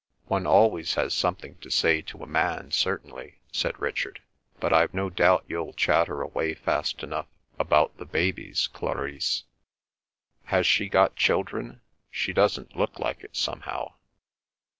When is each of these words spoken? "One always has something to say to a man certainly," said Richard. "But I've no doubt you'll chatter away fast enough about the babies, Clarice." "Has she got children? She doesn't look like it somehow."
"One 0.25 0.47
always 0.47 0.95
has 0.95 1.13
something 1.13 1.57
to 1.57 1.69
say 1.69 2.01
to 2.01 2.23
a 2.23 2.25
man 2.25 2.71
certainly," 2.71 3.37
said 3.51 3.79
Richard. 3.79 4.19
"But 4.59 4.73
I've 4.73 4.95
no 4.95 5.11
doubt 5.11 5.45
you'll 5.47 5.73
chatter 5.73 6.23
away 6.23 6.55
fast 6.55 7.03
enough 7.03 7.27
about 7.59 7.95
the 7.97 8.05
babies, 8.07 8.65
Clarice." 8.65 9.43
"Has 10.45 10.65
she 10.65 10.89
got 10.89 11.15
children? 11.15 11.81
She 12.09 12.33
doesn't 12.33 12.75
look 12.75 12.97
like 12.97 13.23
it 13.23 13.35
somehow." 13.35 13.93